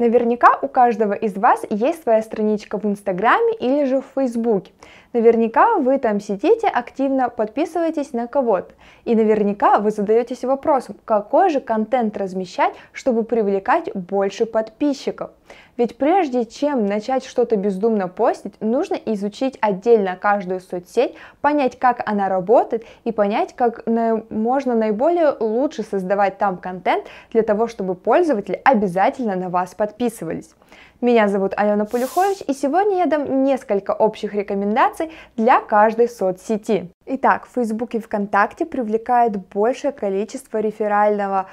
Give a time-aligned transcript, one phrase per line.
[0.00, 4.72] Наверняка у каждого из вас есть своя страничка в Инстаграме или же в Фейсбуке.
[5.12, 8.74] Наверняка вы там сидите, активно подписываетесь на кого-то.
[9.04, 15.30] И наверняка вы задаетесь вопросом, какой же контент размещать, чтобы привлекать больше подписчиков.
[15.76, 22.28] Ведь прежде чем начать что-то бездумно постить, нужно изучить отдельно каждую соцсеть, понять, как она
[22.28, 29.36] работает и понять, как можно наиболее лучше создавать там контент для того, чтобы пользователи обязательно
[29.36, 29.83] на вас подписывались.
[31.00, 36.90] Меня зовут Алена Полюхович, и сегодня я дам несколько общих рекомендаций для каждой соцсети.
[37.04, 41.46] Итак, Facebook и ВКонтакте привлекают большее количество реферального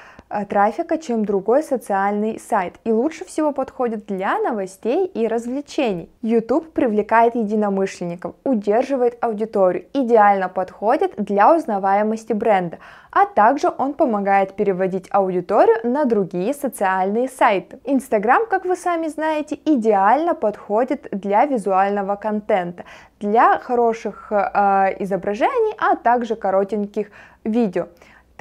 [0.50, 6.10] трафика, чем другой социальный сайт, и лучше всего подходит для новостей и развлечений.
[6.22, 12.78] YouTube привлекает единомышленников, удерживает аудиторию, идеально подходит для узнаваемости бренда,
[13.12, 17.80] а также он помогает переводить аудиторию на другие социальные сайты.
[17.84, 22.86] Instagram, как вы сами знаете, идеально подходит для визуального контента,
[23.20, 27.12] для хороших э, изображений, а также коротеньких
[27.44, 27.88] видео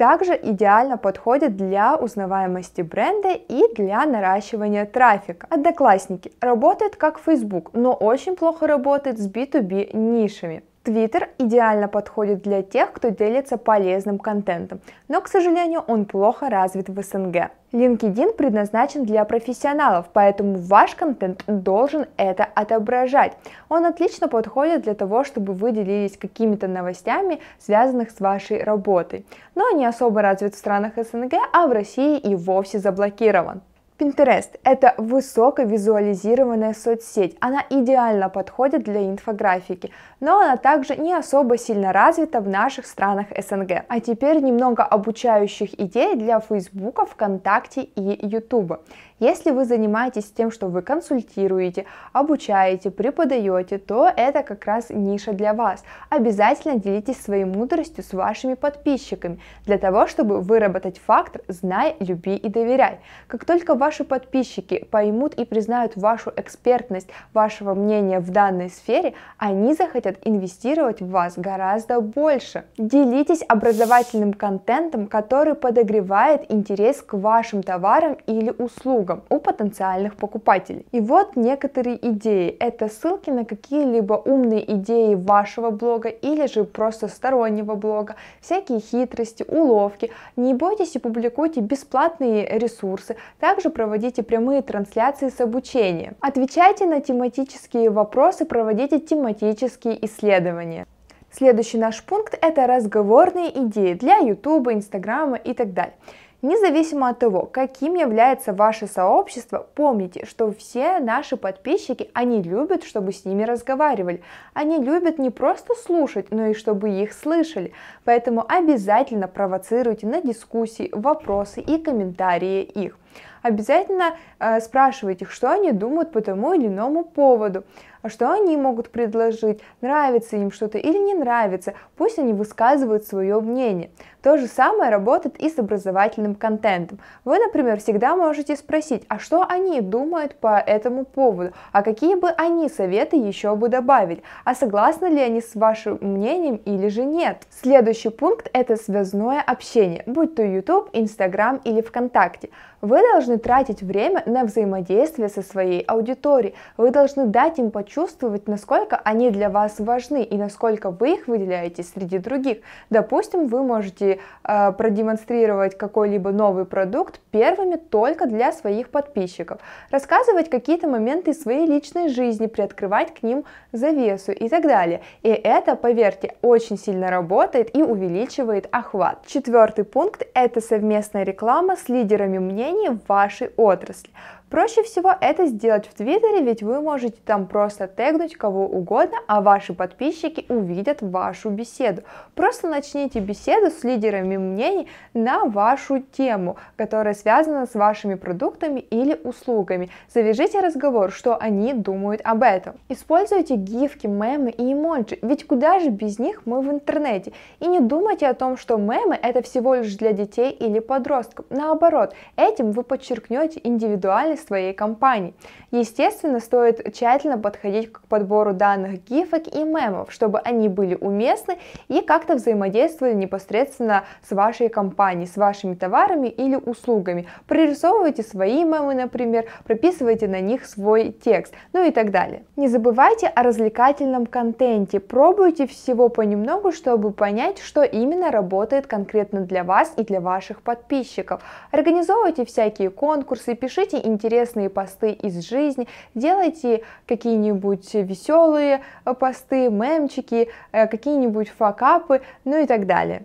[0.01, 5.45] также идеально подходит для узнаваемости бренда и для наращивания трафика.
[5.51, 10.63] Одноклассники работает как Facebook, но очень плохо работает с B2B нишами.
[10.83, 16.89] Твиттер идеально подходит для тех, кто делится полезным контентом, но, к сожалению, он плохо развит
[16.89, 17.51] в СНГ.
[17.71, 23.37] LinkedIn предназначен для профессионалов, поэтому ваш контент должен это отображать.
[23.69, 29.23] Он отлично подходит для того, чтобы вы делились какими-то новостями, связанных с вашей работой,
[29.53, 33.61] но не особо развит в странах СНГ, а в России и вовсе заблокирован.
[34.01, 37.37] Pinterest– это высоковизуализированная соцсеть.
[37.39, 43.27] Она идеально подходит для инфографики, но она также не особо сильно развита в наших странах
[43.37, 43.85] СНГ.
[43.87, 48.79] А теперь немного обучающих идей для Фейсбука, ВКонтакте и Ютуба.
[49.21, 55.53] Если вы занимаетесь тем, что вы консультируете, обучаете, преподаете, то это как раз ниша для
[55.53, 55.83] вас.
[56.09, 62.49] Обязательно делитесь своей мудростью с вашими подписчиками, для того, чтобы выработать фактор «знай, люби и
[62.49, 62.97] доверяй».
[63.27, 69.75] Как только ваши подписчики поймут и признают вашу экспертность, вашего мнения в данной сфере, они
[69.75, 72.63] захотят инвестировать в вас гораздо больше.
[72.79, 80.85] Делитесь образовательным контентом, который подогревает интерес к вашим товарам или услугам услугам у потенциальных покупателей.
[80.91, 82.49] И вот некоторые идеи.
[82.59, 89.45] Это ссылки на какие-либо умные идеи вашего блога или же просто стороннего блога, всякие хитрости,
[89.47, 90.11] уловки.
[90.35, 93.15] Не бойтесь и публикуйте бесплатные ресурсы.
[93.39, 96.15] Также проводите прямые трансляции с обучением.
[96.21, 100.85] Отвечайте на тематические вопросы, проводите тематические исследования.
[101.33, 105.93] Следующий наш пункт– это разговорные идеи для YouTube, Инстаграма и так далее.
[106.41, 113.11] Независимо от того, каким является ваше сообщество, помните, что все наши подписчики, они любят, чтобы
[113.11, 114.23] с ними разговаривали.
[114.53, 117.73] Они любят не просто слушать, но и чтобы их слышали.
[118.05, 122.97] Поэтому обязательно провоцируйте на дискуссии, вопросы и комментарии их.
[123.41, 127.63] Обязательно э, спрашивайте, что они думают по тому или иному поводу
[128.01, 133.39] а что они могут предложить, нравится им что-то или не нравится, пусть они высказывают свое
[133.39, 133.91] мнение.
[134.21, 136.99] То же самое работает и с образовательным контентом.
[137.25, 142.29] Вы, например, всегда можете спросить, а что они думают по этому поводу, а какие бы
[142.29, 147.43] они советы еще бы добавить, а согласны ли они с вашим мнением или же нет.
[147.49, 152.49] Следующий пункт это связное общение, будь то YouTube, Instagram или ВКонтакте.
[152.81, 158.99] Вы должны тратить время на взаимодействие со своей аудиторией, вы должны дать им почувствовать, насколько
[159.03, 162.59] они для вас важны и насколько вы их выделяете среди других.
[162.89, 169.59] Допустим, вы можете э, продемонстрировать какой-либо новый продукт первыми только для своих подписчиков,
[169.89, 175.01] рассказывать какие-то моменты своей личной жизни, приоткрывать к ним завесу и так далее.
[175.23, 179.25] И это, поверьте, очень сильно работает и увеличивает охват.
[179.25, 184.11] Четвертый пункт– это совместная реклама с лидерами мнений вашей отрасли.
[184.51, 189.39] Проще всего это сделать в Твиттере, ведь вы можете там просто тегнуть кого угодно, а
[189.39, 192.01] ваши подписчики увидят вашу беседу.
[192.35, 199.17] Просто начните беседу с лидерами мнений на вашу тему, которая связана с вашими продуктами или
[199.23, 199.89] услугами.
[200.13, 202.73] Завяжите разговор, что они думают об этом.
[202.89, 207.31] Используйте гифки, мемы и эмоджи, ведь куда же без них мы в интернете.
[207.61, 211.45] И не думайте о том, что мемы это всего лишь для детей или подростков.
[211.49, 215.33] Наоборот, этим вы подчеркнете индивидуальность своей компании.
[215.71, 222.01] Естественно, стоит тщательно подходить к подбору данных гифок и мемов, чтобы они были уместны и
[222.01, 227.27] как-то взаимодействовали непосредственно с вашей компанией, с вашими товарами или услугами.
[227.47, 232.43] Прорисовывайте свои мемы, например, прописывайте на них свой текст, ну и так далее.
[232.57, 239.63] Не забывайте о развлекательном контенте, пробуйте всего понемногу, чтобы понять, что именно работает конкретно для
[239.63, 241.41] вас и для ваших подписчиков.
[241.71, 244.30] Организовывайте всякие конкурсы, пишите интересные
[244.69, 248.81] посты из жизни, делайте какие-нибудь веселые
[249.19, 253.23] посты, мемчики, э, какие-нибудь факапы, ну и так далее.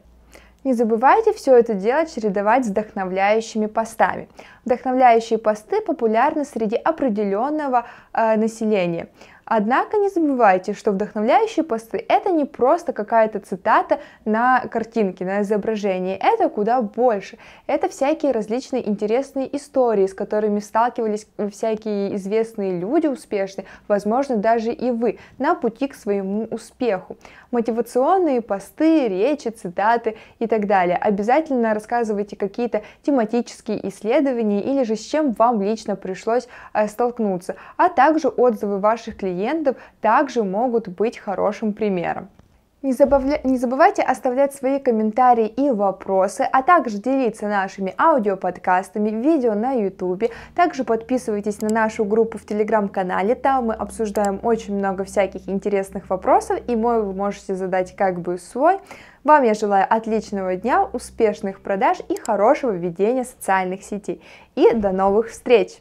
[0.67, 4.29] Не забывайте все это делать чередовать с вдохновляющими постами.
[4.65, 9.07] Вдохновляющие посты популярны среди определенного э, населения.
[9.49, 16.19] Однако не забывайте, что вдохновляющие посты это не просто какая-то цитата на картинке, на изображении,
[16.21, 17.39] это куда больше.
[17.69, 24.91] Это всякие различные интересные истории, с которыми сталкивались всякие известные люди успешные, возможно даже и
[24.91, 27.17] вы, на пути к своему успеху.
[27.53, 30.97] Мотивационные посты, речи, цитаты и так далее.
[30.97, 37.89] Обязательно рассказывайте какие-то тематические исследования или же с чем вам лично пришлось э, столкнуться, а
[37.89, 42.29] также отзывы ваших клиентов клиентов также могут быть хорошим примером.
[42.83, 43.41] Не, забавля...
[43.43, 50.31] не забывайте оставлять свои комментарии и вопросы, а также делиться нашими аудиоподкастами, видео на YouTube.
[50.55, 56.61] Также подписывайтесь на нашу группу в Телеграм-канале, там мы обсуждаем очень много всяких интересных вопросов,
[56.69, 58.79] и мой вы можете задать как бы свой.
[59.25, 64.23] Вам я желаю отличного дня, успешных продаж и хорошего ведения социальных сетей.
[64.55, 65.81] И до новых встреч!